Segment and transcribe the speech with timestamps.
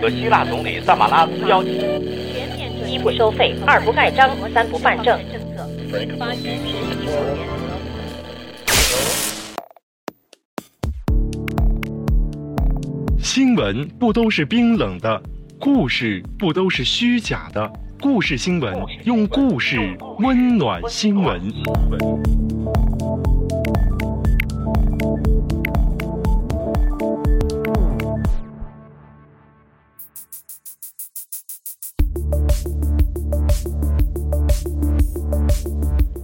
[0.00, 1.70] 和希腊总理萨马拉斯要求：
[2.86, 5.18] 一不收费，二不盖章，三不办证。
[13.18, 15.22] 新闻不都是冰冷的，
[15.58, 17.70] 故事不都是虚假的。
[18.00, 18.74] 故事新闻
[19.04, 19.78] 用故事
[20.18, 21.42] 温暖新闻。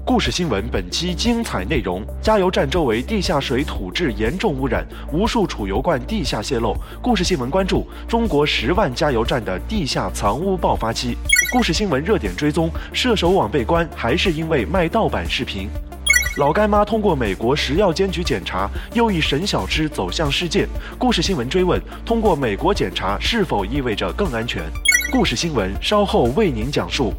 [0.05, 6.77] 故事新闻本期精彩内容：加油站周围地下水土质严重污染，无数储油罐地下泄漏。
[7.01, 11.17] 故事新闻关注中国十万加油站的地下藏污爆发期。
[11.53, 15.69] 故事新闻热点追踪：射手网被关还是因为卖盗版视频？
[16.37, 20.67] 老干妈通过美国食药监局检查，又一神小吃走向世界。
[20.99, 24.65] 故事新闻追问：通过美国检查是否意味着更安全？
[25.13, 27.15] 故事新闻稍后为您讲述。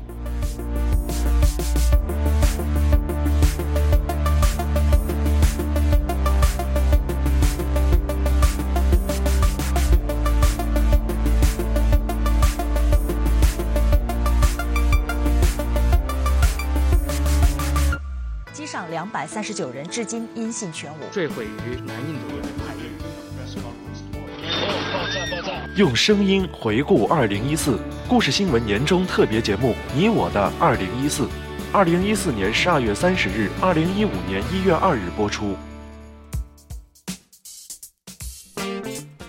[19.34, 22.82] 三十九人至今音信全无，坠毁于南印度洋海域。
[25.76, 31.24] 用声音回顾二零一四故事新闻年终特别节目《你我的二零一四》，
[31.72, 35.56] 二零一四年十二月三十日，二零一五年一月二日播出。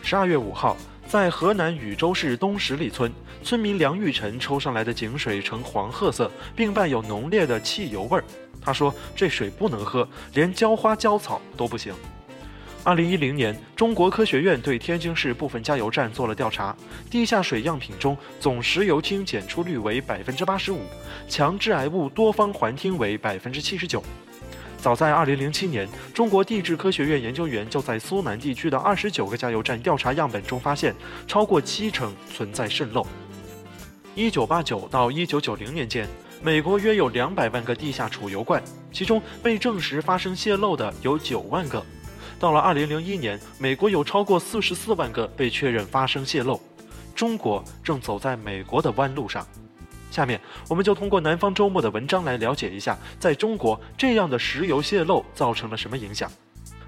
[0.03, 0.77] 十二月五号，
[1.09, 3.11] 在河南禹州市东十里村，
[3.43, 8.25] 村民梁玉晨抽上来的井水呈黄褐色，并伴有浓烈的汽油味儿。
[8.65, 11.93] 他说：“这水不能喝，连浇花浇草都不行。”
[12.83, 16.77] 二零一零年，中国科学院对天津市部分加油站做了调查，
[17.11, 20.81] 地下水样品中总石油烃检出率为百分之八十五，
[21.27, 24.03] 强致癌物多方环烃为百分之七十九。
[24.77, 30.95] 早在二零零七年，中国地质科学院研究员就在苏南地区的二十九个加油站调查样本中发现，
[31.27, 33.07] 超过七成存在渗漏。
[34.15, 36.07] 一九八九到一九九零年间。
[36.45, 38.63] 美国约有两百万个地下储油罐，
[38.93, 41.83] 其中被证实发生泄漏的有九万个。
[42.39, 46.61] 到了二零零一年，美国有超过四十四万个被确认发生泄漏。
[47.15, 49.47] 中国正走在美国的弯路上。
[50.11, 50.39] 下面，
[50.69, 56.31] 我们就通过南方周末的文章来了解一下，在中国这样的石油泄漏造成了什么影响。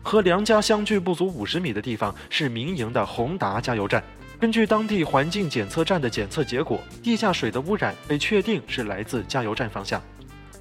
[0.02, 4.04] 和梁家相距不足五十米的地方是民营的宏达加油站。
[4.38, 10.02] 根据当地环境检测站的检测结果，地下水的污染被确定是来自加油站方向。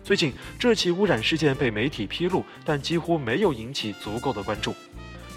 [0.02, 4.74] 最近，这起污染事件被媒体披露，但几乎没有引起足够的关注。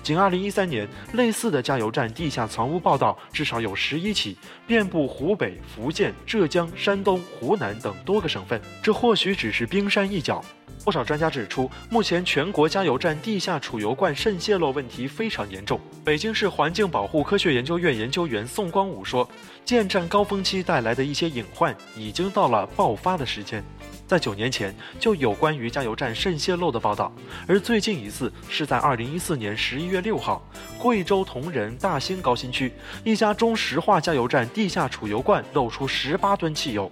[0.04, 4.38] 仅2013年，类似的加油站地下藏污报道至少有十一起，
[4.69, 8.60] 遍布湖北、福建、浙江、山东、湖南等多个省份。
[8.82, 10.44] 这或许只是冰山一角。
[10.88, 15.78] 不少专家指出，目前全国加油站地下储油罐渗泄漏问题非常严重。
[16.03, 19.28] 北京市环境保护科学研究院研究员宋光武说
[19.66, 23.62] ：“建站高峰期带来的一些隐患，已经到了爆发的时间。”
[24.09, 27.12] 在九年前就有关于加油站渗泄漏的报道，
[27.47, 30.43] 而最近一次是在二零一四年十一月六号，
[30.78, 32.72] 贵州铜仁大兴高新区
[33.04, 36.91] 一家中石化加油站地下储油罐漏出十八吨汽油。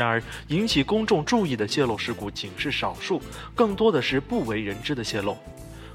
[0.00, 3.20] 然而，引起公众注意的泄漏事故仅是少数，
[3.54, 5.36] 更多的是不为人知的泄漏。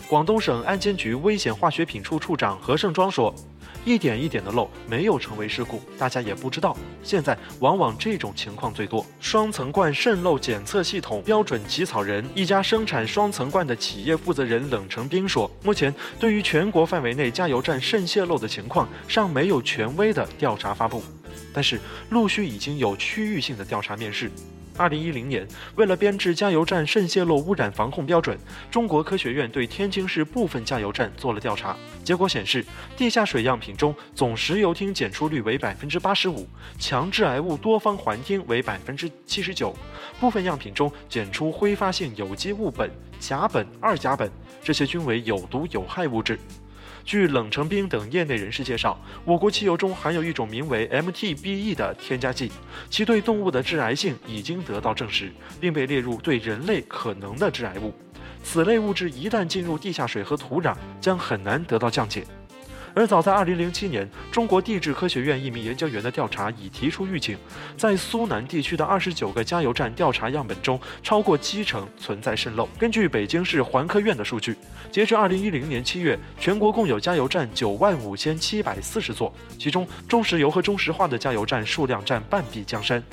[0.08, 3.34] 广东省安监局危险化学品处处长何胜庄说
[3.86, 6.76] ：“一点一点的漏，没有成为事故，大家也不知道。
[7.04, 21.04] 现在往往这种情况最多。”双层罐渗漏检测系统标准起草人、一家生产双层罐的企业负责人冷成斌说：“目前对于全国范围内加油站渗泄漏的情况，尚没有权威的调查发布。”
[21.54, 21.80] 但是，
[22.10, 24.30] 陆续已经有区域性的调查面世。
[24.78, 28.38] 二零一零年，为了编制加油站渗泄漏污染防控标准，
[28.70, 31.76] 中国科学院对天津市部分加油站做了调查。
[32.04, 32.66] 结果显示，
[32.98, 39.74] 地下水样品中总石油烃检出率为百分之八十五，强致癌物多方环烃为百分之七十九，
[40.20, 42.90] 部分样品中检出挥发性有机物苯、
[43.20, 44.30] 甲苯、二甲苯，
[44.62, 46.38] 这些均为有毒有害物质。
[47.06, 52.52] 据冷成冰等业内人士介绍，我国汽油中含有一种名为 MTBE 的添加剂，
[52.90, 55.32] 其对动物的致癌性已经得到证实，
[55.62, 57.94] 并被列入对人类可能的致癌物。
[58.44, 62.26] 此类物质一旦进入地下水和土壤，将很难得到降解。
[62.96, 67.38] 而早在2007年，中国地质科学院一名研究员的调查已提出预警，
[67.76, 72.66] 在苏南地区的29个加油站调查样本中，超过七成存在渗漏。
[72.80, 74.56] 根据北京市环科院的数据，
[74.90, 83.04] 截至2010年7月，全国共有加油站9万5740座，其中中石油和中石化的加油站数量占半壁江山。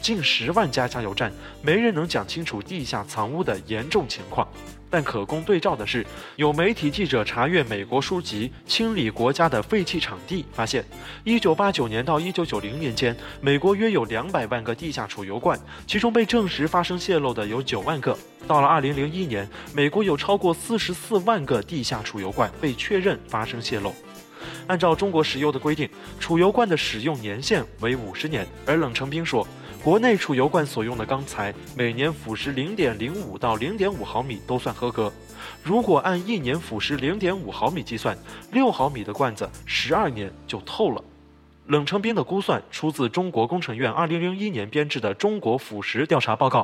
[0.00, 1.30] 近十万家加油站，
[1.60, 4.48] 没人能讲清楚地下藏污的严重情况。
[4.92, 6.06] 但可供对照的是，
[6.36, 10.84] 有媒体记者查阅美国书籍《清理国家的废弃场地》，发现
[11.24, 18.14] ，1989年到1990年间，美国约有200万个地下储油罐，其中被证实发生泄漏的有9万个。
[18.46, 23.94] 到了2001年，美国有超过44万个地下储油罐被确认发生泄漏。
[24.66, 25.88] 按照中国石油的规定，
[26.20, 29.48] 储油罐的使用年限为50年，而冷成冰说。
[29.82, 35.12] 国内储油罐所用的钢材每年腐蚀零点零五到零点五毫米都算合格。
[35.60, 38.16] 如果按一年腐蚀零点五毫米计算，
[38.52, 41.02] 六毫米的罐子十二年就透了。
[41.66, 46.60] 冷成冰的估算出自中国工程院2001年编制的《中国腐蚀调查报告》。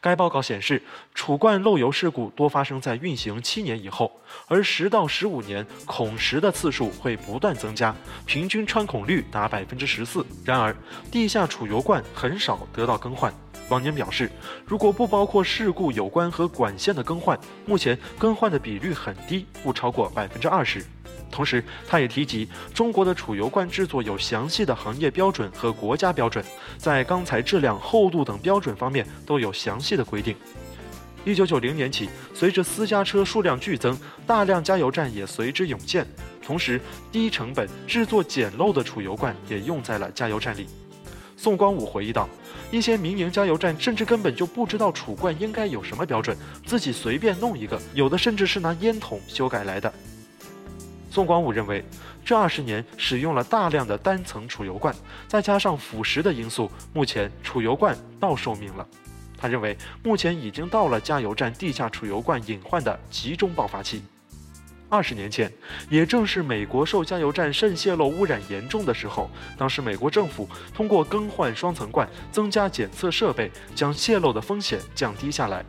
[0.00, 0.82] 该报告显示，
[1.14, 4.10] 储罐漏油事故多发生在运行七年以后，
[4.48, 7.94] 而十到十五年孔蚀的次数会不断增加，
[8.26, 10.26] 平均穿孔率达百分之十四。
[10.44, 10.76] 然而，
[11.12, 13.32] 地下储油罐很少得到更换。
[13.68, 14.28] 网年表示，
[14.66, 20.84] 如果不包括事故有关和管线的更换，目前更换的比率很低，不超过百分之二十。
[21.30, 26.44] 同时，他也提及，中国的储油罐制作有详细的行业标准和国家标准，
[26.76, 30.34] 在钢材质量、厚度等标准方面都有详细的规定。
[31.24, 33.96] 一九九零年起，随着私家车数量剧增，
[34.26, 36.06] 大量加油站也随之涌现，
[36.44, 36.80] 同时
[37.12, 40.66] 低成本制作简陋的储油罐也用在了加油站里。
[41.36, 42.28] 宋光武回忆道
[42.70, 46.36] ：“一些民营加油站甚至根本就不知道储罐应该有什么标准，
[46.66, 49.92] 自己随便弄一个，有的甚至是拿烟筒修改来的。”
[51.10, 51.84] 宋光武认为，
[52.24, 54.94] 这二十年使用了大量的单层储油罐，
[55.26, 58.86] 再加上腐蚀的因素，目前储油罐到寿命了。
[59.36, 64.02] 他认为，目前已经到了加油站地下储油罐隐患的集中爆发期。
[64.88, 65.52] 二十年前，
[65.88, 75.64] 也正是美国受加油站渗泄漏污染严重的时候，当时美国政府通过更换双层罐、增加检测设备，将泄漏的风险降低下来。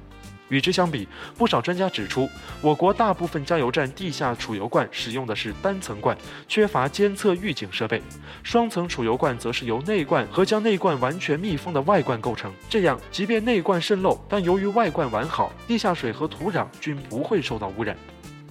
[0.52, 1.08] 与之相比，
[1.38, 2.30] 不少专家指出，
[2.62, 6.16] 我国大部分加油站地下储油罐使用的是单层罐，
[6.48, 8.00] 缺乏监测预警设备；
[8.44, 12.54] 双层储油罐则是由内罐和将内罐完全密封的外罐构成。
[12.70, 17.98] 这样，即便内罐渗漏，但由于外罐完好，地下水和土壤均不会受到污染。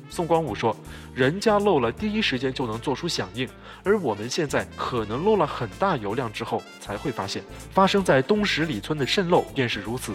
[0.08, 0.76] 宋光武说
[1.14, 3.49] ：“人家漏了，第一时间就能做出响应，
[3.85, 7.44] 而我们现在可能漏了很大油量之后才会发现。
[7.73, 10.12] 发生在东十里村的渗漏便是如此。”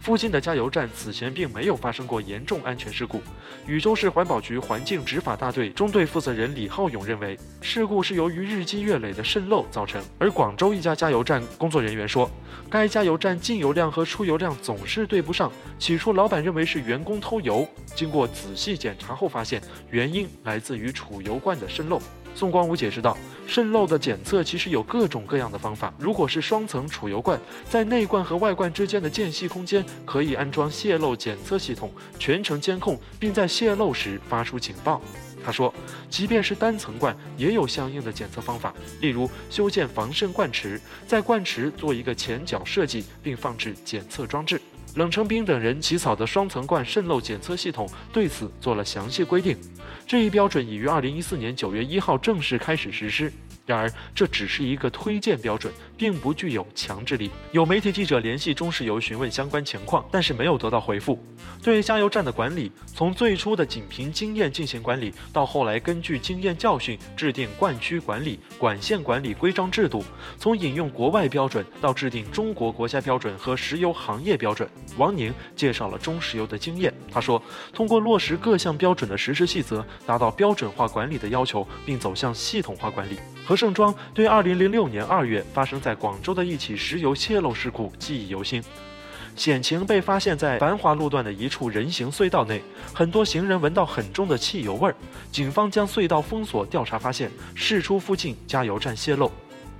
[0.00, 3.20] 附近的加油站此前并没有发生过严重安全事故。
[3.66, 10.02] 禹州市环保局环境执法大队中队负责人李浩勇认为，事故是由于日积月累的渗漏造成。
[10.18, 12.30] 而广州一家加油站工作人员说，
[12.70, 15.52] 该加油站进油量和出油量总是对不上。
[15.78, 19.60] 起初老板认为是员工偷油，经过仔细检查后发现，
[19.90, 22.00] 原因来自于储油罐的渗漏。
[22.34, 25.92] 宋光武解释道：“渗漏的检测其实有各种各样的方法。
[25.98, 35.02] 如果是双层储油罐，在内罐和外罐之间的间隙空间可以安装泄漏检测系统，全程监控，并在泄漏时发出警报。”
[35.44, 35.72] 他说
[36.10, 44.60] ：“即便是单层罐，也有相应的检测方法，例如修建防渗罐池，在罐池做一个前角设计，并放置检测装置。”
[44.94, 49.56] 冷成冰等人起草的双层罐渗漏检测系统对此做了详细规定。
[50.06, 53.32] 这一标准已于二零一四年九月一号正式开始实施。
[53.66, 57.30] 然而，这只是一个推荐标准，并不具有强制力。
[57.52, 61.22] 有媒体记者联系中石油询问相关情况，但是没有得到回复。
[61.62, 70.00] 对于加油站的管理，从最初的仅凭经验进行管理，到后来根据经验教训制定灌区管理、管线管理规章制度；
[70.38, 74.68] 从引用国外标准到制定中国国家标准和石油行业标准。
[74.96, 76.94] 王宁介绍了中石油的经验。
[77.10, 83.18] 他说，通过落实各项标准的实施细则，达到标准化管理的要求，并走向系统化管理。
[83.44, 88.62] 何盛庄对2006年2月发生在在广州的一起石油泄漏事故记忆犹新。
[89.34, 94.94] 险情被发现在繁华路段的一处人行隧道内，很多行人闻到很重的汽油味儿。
[95.32, 99.32] 警方将隧道封锁调查，发现事出附近加油站泄漏。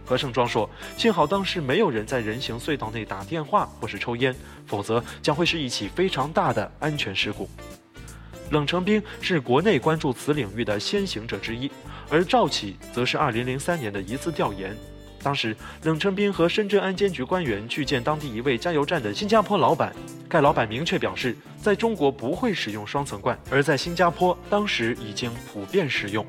[0.07, 4.35] 何盛庄说：“幸好当时没有人在人行隧道内打电话或是抽烟，
[4.65, 7.51] 否则将会是一起非常大的安全事故。”
[8.51, 11.71] 冷成冰是国内关注此领域的先行者之一，
[12.09, 14.75] 而赵启则是2003年的一次调研。
[15.29, 19.95] 当时，冷成冰和深圳安监局官员去见当地一位加油站的新加坡老板，
[20.27, 26.25] 该老板明确表示，在中国不会使用双层罐，而在新加坡当时已经普遍使用。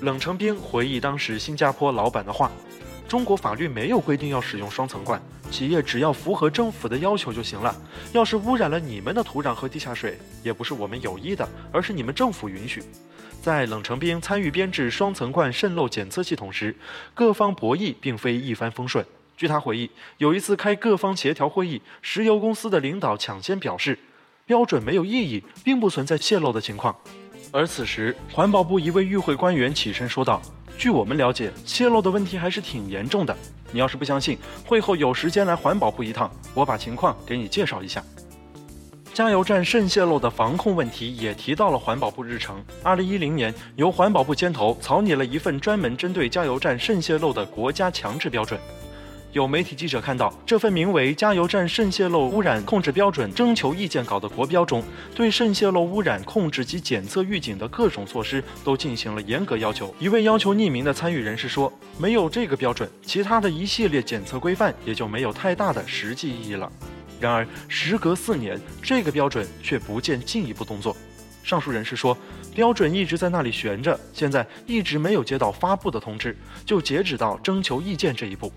[0.00, 2.50] 冷成冰回忆当时新加坡老板的话
[3.06, 7.72] ：“中国法律没有规定要使用双层罐，企业只要符合政府的要求就行了。
[8.12, 12.82] 要是污染了你们的土壤和地下水，也不是我们有意的，而是你们政府允许。”
[13.46, 16.74] 在冷成冰参与编制双层罐渗漏检测系统时，
[17.14, 19.06] 各方博弈并非一帆风顺。
[19.36, 19.88] 据他回忆，
[20.18, 23.96] 有一次开各方协调会议，石油公司的领导抢先表示，
[24.46, 26.96] 标准没有异议，并不存在泄漏的情况。
[27.52, 30.42] 而此时，环保部一位与会官员起身说道
[30.76, 33.36] ：“据我们了解，泄漏的问题还是挺严重的。
[33.70, 38.02] 你要是不相信，会后有时间来环保部一趟，我把情况给你介绍一下。”
[39.16, 42.62] 加油站渗泄漏的防控问题也提到了环保部日程。
[42.82, 48.60] 二零一零年，由环保部牵头草拟了一份专门针对加油站渗泄漏的国家强制标准。
[49.32, 54.82] 有媒体记者看到，这份名为《加油站渗泄漏污染控制标准》征求意见稿的国标中，
[55.14, 59.94] 对渗泄漏污染控制及检测预警的各种措施都进行了严格要求。
[59.98, 66.70] 一位要求匿名的参与人士说：“没有这个标准，其他的一系列检测规范也就没有太大的实际意义了。”
[67.18, 70.96] 然而，时隔四年，这个标准却不见进一步动作。
[71.42, 72.16] 上述人士说，
[72.54, 78.52] 标准一直在那里悬着，现在一直没有接到发布的通知，就截止到征求意见这一步。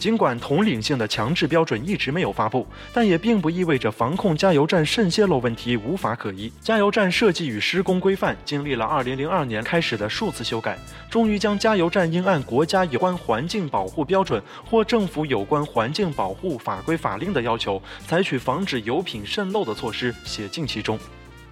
[0.00, 6.50] 尽管统领性的强制标准一直没有发布，但也并不意味着防控加油站渗泄漏问题无法可依。
[6.62, 10.78] 加油站设计与施工规范经历了2002年开始的数次修改，
[11.10, 20.98] 终于将加油站应按国家有关环境保护标准或政府有关环境保护法规法令的要求，采取防止油品渗漏的措施写进其中。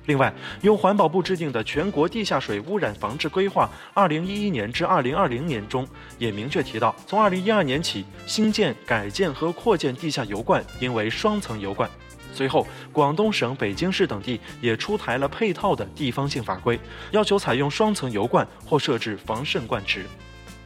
[0.09, 5.87] 另外，由环保部制定的全国地下水污染防治规划（二零一一年至二零二零年）中，
[6.17, 11.89] 也明确提到，从二零一二年起，新建、改建和扩建地下油罐应为双层油罐。
[12.33, 20.07] 随后，广东省、北京市等地也出台了配套的地方性法规，要求采用双层油罐或设置防渗灌池。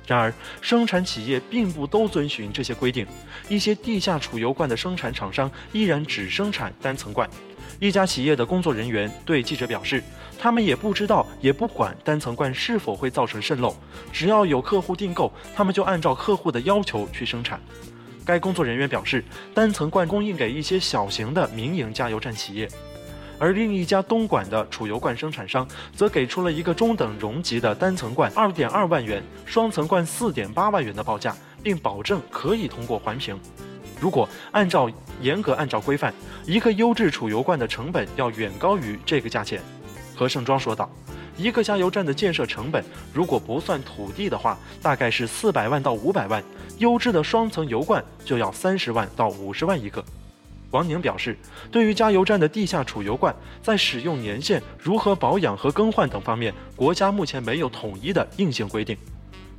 [0.06, 3.04] 然而，生产企业并不都遵循这些规定，
[3.48, 7.28] 一些地下储油罐的生产厂商依然只生产单层罐。
[7.80, 10.02] 一家企业的工作人员对记者表示，
[10.38, 13.74] 他们也不知道，也不管单层罐是否会造成渗漏，
[14.12, 17.60] 只要有客户订购，他们就按照客户的要求去生产。
[18.24, 22.68] 该工作人员表示，单层罐供应给一些小型的民营加油站企业，
[23.36, 33.36] 而另一家东莞的储油罐生产商则给出了一个中等容积的单层罐二点二万元，双层罐四点八万元的报价，并保证可以通过环评。
[34.02, 34.90] 如果按照
[35.20, 36.12] 严格按照规范，
[36.44, 39.62] 一个优质储油罐的成本要远高于这个价钱。
[40.16, 40.90] 何盛庄说道
[41.38, 46.42] ：“一个加油站的建设成本，如果不算土地的话，大概是四百万到五百万。
[46.78, 50.04] 优质的双层油罐就要三十万到五十万一个。”
[50.72, 51.38] 王宁表示，
[51.70, 53.32] 对于加油站的地下储油罐，
[53.62, 58.96] 在使用年限、如何保养和更换等方面，国家目前没有统一的硬性规定。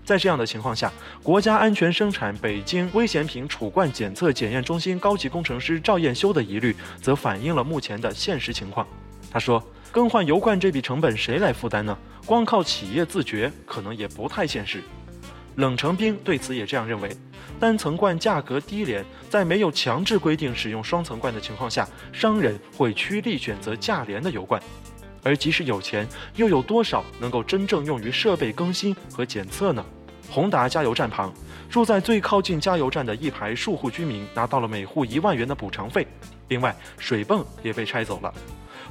[0.05, 0.91] 在这样的情况下，
[1.21, 8.85] 国家安全生产北京危险品储罐检测检验中心高级工程师赵彦修的疑虑，则反映了目前的现实情况。
[9.31, 11.97] 他说：“更换油罐这笔成本谁来负担呢？
[12.25, 14.83] 光靠企业自觉可能也不太现实。”
[15.55, 17.15] 冷成冰对此也这样认为：
[17.59, 24.61] 单层罐价格低廉，在没有强制规定使用双层罐的情况下，商人会趋利选择价廉的油罐。
[25.23, 29.83] 而即使有钱，又有多少能够真正用于设备更新和检测呢？
[30.29, 31.31] 宏达加油站旁，
[31.69, 36.07] 住在最靠近加油站的一排数户居民拿到了每户一万元的补偿费。
[36.47, 38.33] 另外，水泵也被拆走了。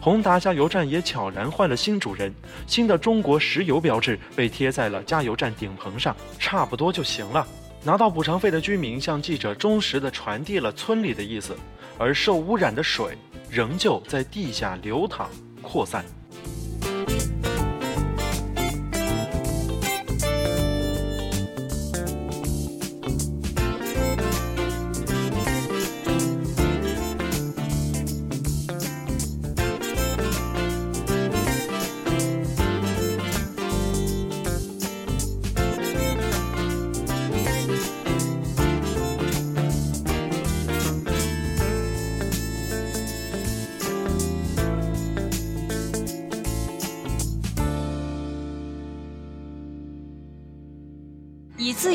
[0.01, 2.33] 宏达加油站也悄然换了新主人，
[2.67, 7.47] 新的中国石油标志被贴在了加油站顶棚上，差不多就行了。
[7.85, 11.57] 拿到补偿费的居民向记者忠实地传递了村里的意思，
[11.99, 13.17] 而受污染的水
[13.51, 15.29] 仍旧在地下流淌
[15.61, 16.05] 扩散。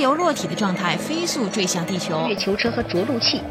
[0.08, 2.26] 由落体的状态飞速坠向地球。
[2.30, 3.42] 月球车和着陆器。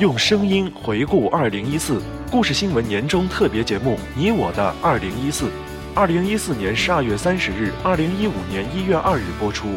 [0.00, 5.44] 用声音回顾二零一四故事新闻年终特别节目《你我的二零一四》，
[5.94, 9.68] 二零一四年十二月三十日，二零一五年一月二日播出。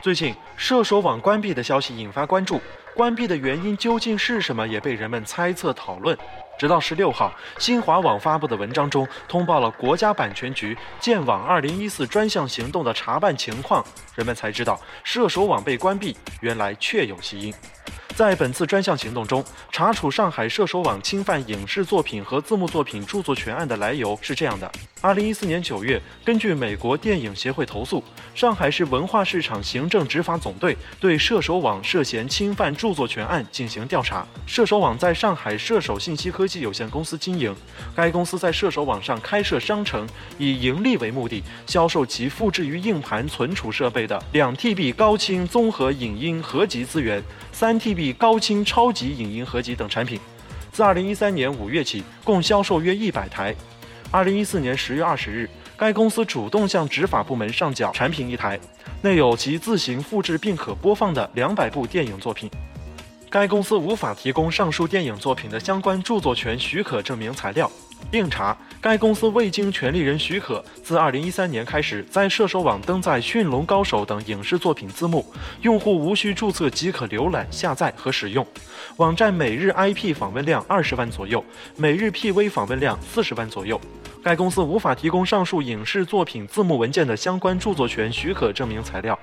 [0.00, 2.58] 最近，射手网关闭的消息引发关注，
[2.98, 6.18] 关闭的原因究竟是什么，也被人们猜测讨论。
[6.58, 13.86] 直到十六号，新华网发布的文章中通报了国家版权局建网二零一四专项行动的查办情况，
[14.16, 17.54] 人们才知道射手网被关闭，原来确有其因。
[18.18, 24.68] 在本次专项行动中，查处上海射手网侵犯影视作品和字幕作品著作权案的来由是这样的：
[25.00, 28.02] 二零一四年九月，根据美国电影协会投诉，
[28.34, 34.26] 上海市文化市场行政执法总队对射手网涉嫌侵犯著作权案进行调查。
[34.48, 37.54] 射手网在上海射手信息科技有限公司经营，
[37.94, 40.04] 该公司在射手网上开设商城，
[40.38, 47.22] 以盈利为目的，销售其复制于硬盘存储设备的两 TB 高清综合影音合集资源。
[47.58, 50.20] 三 TB 高清超级影音合集等产品，
[50.70, 53.52] 自二零一三年五月起，共销售约一百台。
[54.12, 58.56] 二零一四年十月二十日，该公司主动向执法部门上缴产品一台，
[59.02, 62.48] 内有其自行复制并可播放的两百部电影作品。
[63.28, 67.68] 该公司无法提供上述电影作品的相关著作权许可证明材料。
[68.12, 75.26] 另查，该公司未经权利人许可，自二零一三年开始在射手网登载《驯龙高手》等影视作品字幕，
[75.62, 78.46] 用户无需注册即可浏览、下载和使用。
[78.98, 81.44] 网站每日 IP 访问量二十万左右，
[81.76, 83.80] 每日 PV 访问量四十万左右。
[84.28, 89.18] 该公司无法提供上述影视作品字幕文件的相关著作权许可证明材料。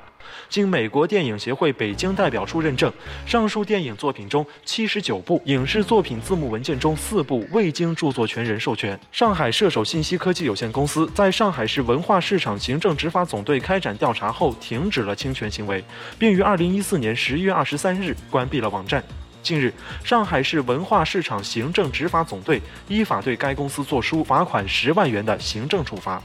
[0.49, 2.91] 经美国电影协会北京代表处认证，
[3.23, 8.99] 上述电影作品中七十九部影视作品字幕文件中四部未经著作权人授权。
[9.11, 15.83] 上海射手信息科技有限公司在上海市文化市场行政执法总队开展调查后，停止了侵权行为，
[16.17, 19.03] 并于二零一四年十一月二十三日关闭了网站。
[19.45, 19.71] 近日，
[20.03, 26.19] 上海市文化市场行政执法总队依法对该公司作出罚款十万元的行政处罚。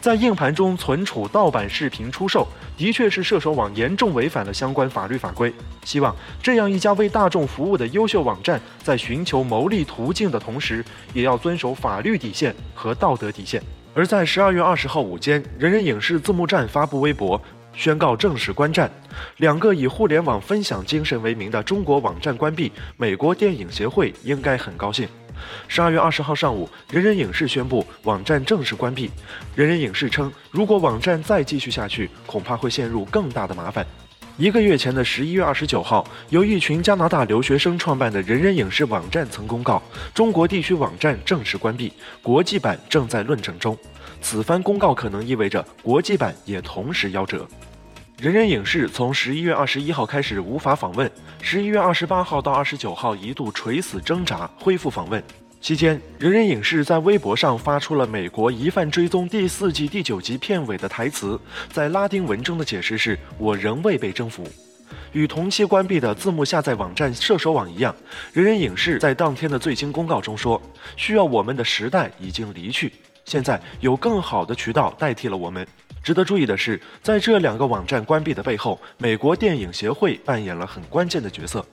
[0.00, 5.52] 在硬盘中存储盗版视频出售，的确是射手网严重违反了相关法律法规。
[5.82, 13.60] 希望这样一家为大众服务的优秀网站，在寻求牟利途径的同时，也要遵守法律底线和道德底线。
[13.92, 17.42] 而在十二月二十号午间，人人影视字幕站发布微博，
[17.78, 18.90] 宣告正式关站。
[19.36, 25.08] 两个以互联网分享精神为名的中国网站关闭，美国电影协会应该很高兴。
[25.68, 29.08] 十二月二十号上午，人人影视宣布网站正式关闭。
[29.54, 33.86] 人人影视称，如果网站再继续下去，恐怕会陷入更大的麻烦。
[34.36, 39.80] 一个月前的十一月二十九号，由一群加拿大留学生创办的人人影视网站曾公告，
[40.12, 43.76] 中国地区网站正式关闭，国际版正在论证中。
[44.20, 47.46] 此番公告可能意味着国际版也同时夭折。
[48.18, 51.08] 人人影视从十一月二十一号开始无法访问，
[51.40, 55.22] 十一月二十八号到二十九号一度垂死挣扎恢复访问。
[55.60, 61.38] 期间，人人影视在微博上发出了美国《疑犯追踪》第四季第九集片尾的台词，
[61.70, 64.44] 在拉丁文中的解释是“我仍未被征服”。
[65.12, 67.94] 与同期关闭的字幕下载网站射手网一样，
[68.32, 70.60] 人人影视在当天的最新公告中说
[70.96, 72.92] ：“需要我们的时代已经离去，
[73.24, 75.64] 现在有更好的渠道代替了我们。”
[76.02, 81.64] 值得注意的是，在这两个网站关闭的背后，美国电影协会扮演了很关键的角色。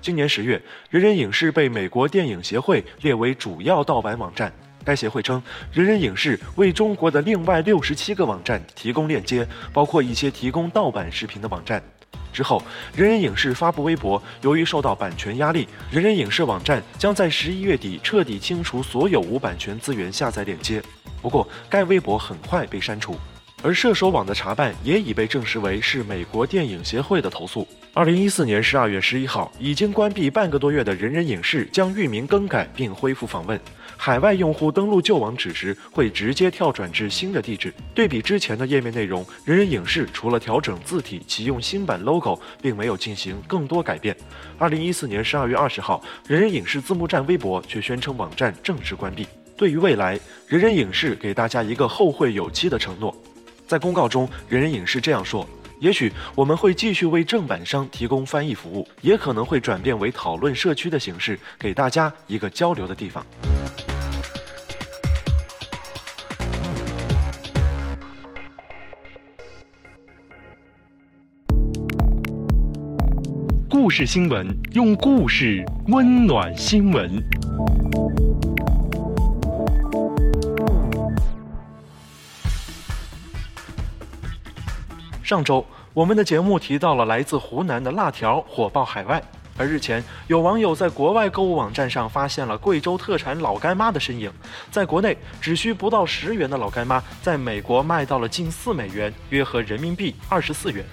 [0.00, 4.52] 今年十月，人人影视被美国电影协会列为主要盗版网站。
[4.84, 5.40] 该协会称，
[5.72, 11.80] 人人影视为中国的另外六十七个网站提供链接，包括一些提供盗版视频的网站。
[12.32, 12.60] 之后，
[12.96, 20.82] 人人影视发布微博，由于受到版权压力，人人影视网站将在十一月底彻底清除所有无版权资源下载链接。
[21.20, 23.14] 不过，该微博很快被删除。
[23.62, 27.66] 而射手网的查办也已被证实为是美国电影协会的投诉。
[27.94, 33.58] 二零一四年十二月十一号，已经关闭半个多月的人人影视将域名更改并恢复访问。
[33.96, 37.72] 海外用户登录旧网址时，会直接跳转至新的地址。
[37.94, 44.16] 对比之前的页面内容，人人影视除了调整字体、启用新版 logo，并没有进行更多改变。
[44.58, 49.26] 二零一四年十二月二十号，人人影视字幕站微博却宣称网站正式关闭。
[49.56, 53.14] 对于未来，人人影视给大家一个后会有期的承诺。
[53.66, 55.48] 在公告中，人人影视这样说
[55.80, 63.24] ：“也许我们会继续为正版商提供翻译服务，也可能会转变为讨论社区的形式，给大家一个交流的地方。”
[73.68, 78.31] 故事新闻，用故事温暖新闻。
[85.32, 85.64] 上周，
[85.94, 89.22] 我们的节目提到了来自湖南的辣条火爆海外，
[89.56, 94.30] 而日前有网友在国外购物网站上发现了贵州特产老干妈的身影。
[94.70, 100.84] 在国内只需不到十元的老干妈，在美国卖到了近四美元，约合人民币二十四元。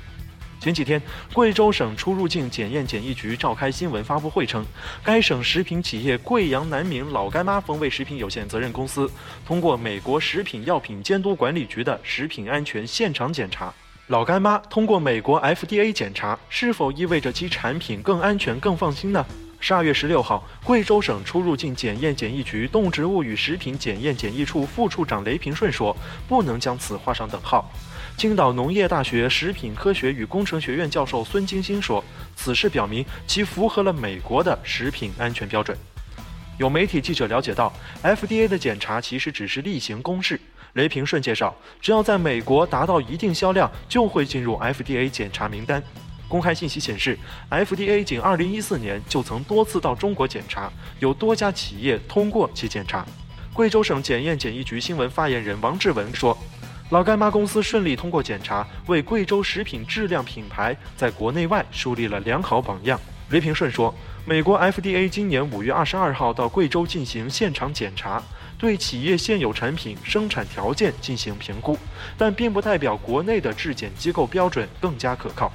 [0.61, 1.01] 前几天，
[1.33, 4.65] 贵州省出入境检验检疫局召开新闻发布会称，
[5.03, 9.11] 该省食品企业贵阳南明老干妈风味食品有限责任公司
[9.45, 13.73] 通过美国食品药品监督管理局的食品安全现场检查，
[14.09, 19.23] 老干妈通过美国 FDA 检查，是否意味着其产品更安全、更放心呢？
[19.59, 25.95] 十二月十六号，贵州省出入境检验检疫局动植物与食品检验检疫处副处长雷平顺说
[26.27, 27.71] ：“不能将此画上等号。”
[28.17, 32.03] 青岛农业大学食品科学与工程学院教授孙金星说
[32.35, 35.77] ：“此事表明其符合了美国的食品安全标准。”
[36.57, 40.41] 有媒体记者了解到，FDA 的检查其实只是例行公事。
[40.73, 45.81] 雷平顺介绍，只要在美国达到一定销量，就会进入 FDA 检查名单。
[46.27, 47.17] 公开信息显示
[47.49, 53.05] ，FDA 仅2014年就曾多次到中国检查，有多家企业通过其检查。
[53.53, 56.37] 贵州省检验检疫局新闻发言人王志文说。
[56.91, 62.99] 老干妈公司顺利通过检查，为贵州食品质量品牌在国内外树立了良好榜样。
[63.29, 63.93] 雷平顺说，
[64.25, 68.23] 美国 FDA 今年五月二十二号到贵州进行现场检查，
[68.59, 71.77] 对企业现有产品生产条件进行评估，
[72.17, 75.49] 但并不代表国内的质检机构标准更加可靠。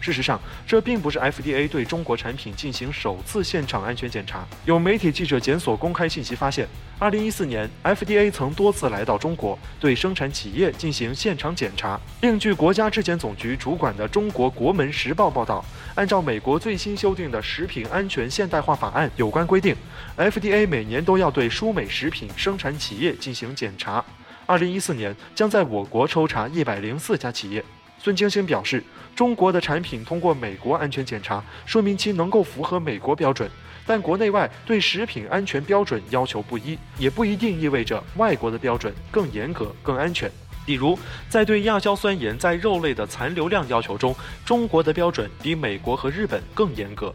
[0.00, 4.46] 事实上，这并不是 FDA 对中国产品进行首次现场安全检查。
[4.64, 6.68] 有媒体记者检索公开信息发现
[7.00, 12.00] ，2014年 FDA 曾多次来到中国，对生产企业进行现场检查。
[12.20, 19.74] 另据国家质检总局主管的中国国门时报报道，按照美国最新修订的食品安全现代化法案有关规定
[20.16, 24.04] ，FDA 每年都要对输美食品生产企业进行检查。
[24.46, 27.62] 2014年将在我国抽查104家企业。
[27.98, 28.82] 孙晶星表示。
[29.18, 33.50] 中国的产品通过美国安全检查，说明其能够符合美国标准。
[33.84, 40.30] 但国内外对食品安全标准要求不一，也不一定意味着外国的标准更严格、更安全。
[40.64, 40.96] 比如，
[41.28, 47.12] 在对亚硝酸盐在肉类的残留量要求中，中国的标准比美国和日本更严格。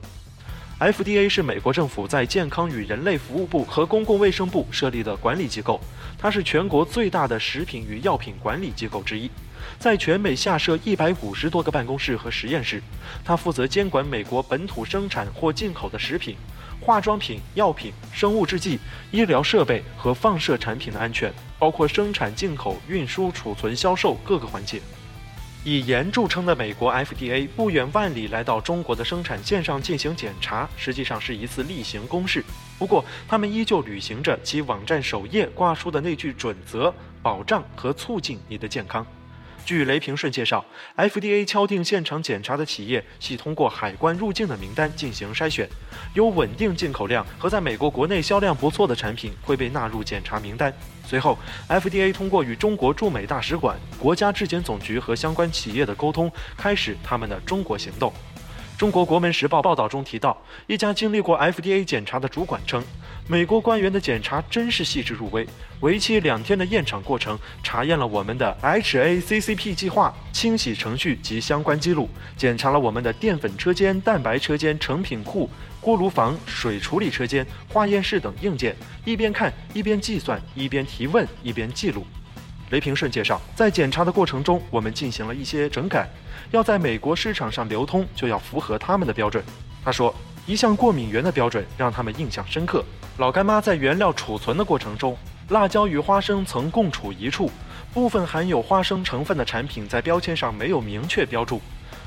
[0.81, 5.79] FDA 是美国政府在健康与人类服务部和公共卫生部设立的管理机构，
[6.17, 9.31] 它是全国最大的食品与药品管理机构之一。
[9.83, 12.81] 在全美下设一百五十多个办公室和实验室，
[13.21, 16.37] 它负责监管美国本土生产或进口的食品、
[16.79, 18.79] 化妆品、药品、生物制剂、
[19.11, 24.81] 医疗设备和放射产品的安全，包括生产、进口、运输、储存、销售各个环节。
[25.65, 32.41] 以严著称的美国 FDA 不远万里来到中国的生产线上进行检查，实际上是一次例行公事。
[32.79, 39.05] 不过，他们依旧履行着其网站首页挂出的那句准则：保障和促进你的健康。
[39.65, 40.63] 据雷平顺介绍
[40.97, 45.69] ，FDA 敲定现场检查的企业系通过海关入境的名单进行筛选，
[46.13, 50.73] 有稳定进口量和在美国国内销量不错的产品会被纳入检查名单。
[51.05, 51.37] 随后
[51.69, 58.11] ，FDA 通过与中国驻美大使馆、国家质检总局和相关企业的沟通，开始他们的中国行动。
[58.77, 60.35] 中国国门时报报道中提到，
[60.67, 62.83] 一家经历过 FDA 检查的主管称。
[63.25, 65.47] 美国官员的检查真是细致入微，
[65.79, 78.75] 为期两天的验厂过程查验了我们的 HACCP 计划、清洗程序及相关记录，检查了我们的淀粉车间、蛋白车间、成品库、锅炉房、水处理车间、化验室等硬件。
[79.05, 82.05] 一边看一边计算，一边提问一边记录。
[82.71, 86.09] 雷平顺介绍，在检查的过程中，我们进行了一些整改，
[86.51, 89.41] 要在美国市场上流通，就要符合他们的标准。
[89.85, 90.13] 他说，
[90.45, 92.83] 一项过敏源的标准让他们印象深刻。
[93.17, 95.15] 老干妈在原料储存的过程中，
[95.49, 97.47] 辣椒与花生曾共处一处，
[97.93, 101.61] 部分含有花生成分的产品在标签上没有明确标注。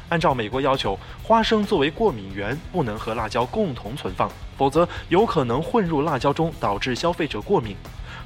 [0.08, 7.76] 按照美国要求，花生作为过敏源不能和辣椒共同存放，否则有可能混入辣椒中，导致消费者过敏。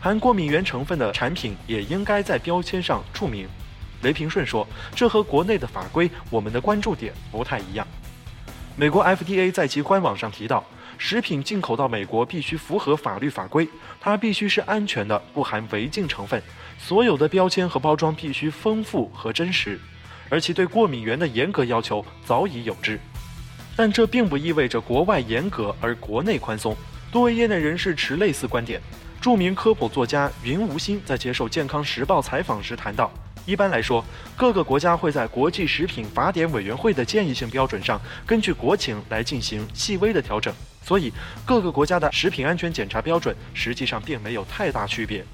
[0.00, 3.46] 含过敏源成分的产品也应该在标签上注明。
[4.00, 4.66] 雷平顺说
[4.96, 7.86] ：“这和国内的法规，我们的关注点不太一样。”
[8.74, 10.64] 美国 FDA 在其官网上提到。
[11.02, 13.66] 食品进口到美国必须符合法律法规，
[13.98, 16.40] 它必须是安全的，不含违禁成分。
[16.78, 19.80] 所有的标签和包装必须丰富和真实，
[20.28, 23.00] 而其对过敏源的严格要求早已有之。
[23.74, 26.76] 但这并不意味着国外严格而国内宽松。
[27.10, 28.78] 多位业内人士持类似观点。
[29.22, 33.10] 著名科普作家云无心在接受《健康时报》采访时谈到。
[33.46, 34.04] 一般来说，
[34.36, 40.54] 各个国家会在国际食品法典委员会的建议性标准上，根据国情来进行细微的调整。
[40.82, 41.12] 所以，
[41.44, 45.24] 各个国家的食品安全检查标准实际上并没有太大区别。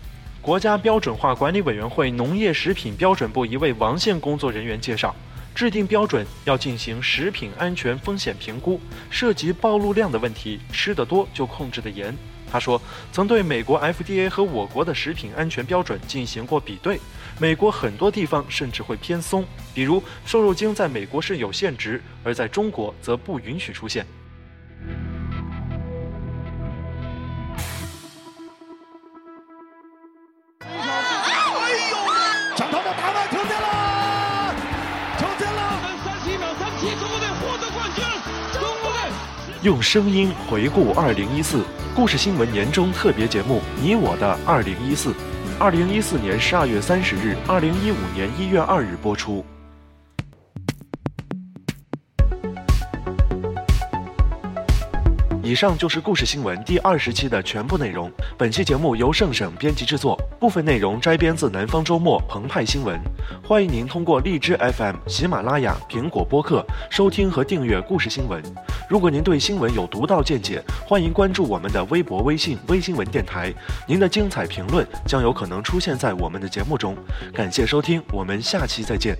[0.43, 5.15] 国家标准化管理委员会农业食品标准部一位王姓工作人员介绍，
[5.55, 8.81] 制定标准要进行食品安全风险评估，
[9.11, 12.17] 涉及暴露量的问题，吃得多就控制的严。
[12.49, 12.81] 他说，
[13.11, 17.01] 曾对美国 FDA 和我国的食品安全标准进行过比对，
[17.41, 24.07] 美国很多地方甚至会偏松，比如瘦肉精在美国是有限值，而在中国则不允许出现。
[39.67, 45.11] 用声音回顾二零一四故事新闻年终特别节目《你我的二零一四》，
[45.59, 49.45] 二零一四年十二月三十日，二零一五年一月二日播出。
[55.47, 58.11] 以上就是故事新闻第二十期的全部内容。
[58.37, 62.99] 本期节目由盛省编辑制作，部分内容摘编自南方周末澎湃新闻。
[63.45, 68.43] 欢迎您通过荔枝 FM、喜马拉雅、苹果播客收听和订阅故事新闻。
[68.91, 73.55] 如果您对新闻有独到见解，欢迎关注我们的微博、微信“微新闻电台”，
[73.87, 76.97] 您的精彩评论将有可能出现在我们的节目中。
[77.33, 79.17] 感谢收听，我们下期再见。